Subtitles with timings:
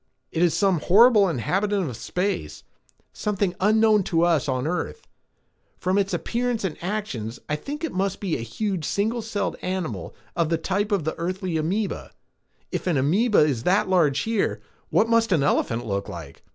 [0.31, 2.63] "It is some horrible inhabitant of space,
[3.13, 5.07] something unknown to us on earth.
[5.77, 10.15] From its appearance and actions, I think it must be a huge single celled animal
[10.35, 12.09] of the type of the earthly amoeba.
[12.71, 14.59] If an amoeba is that large here,
[14.89, 16.41] what must an elephant look like?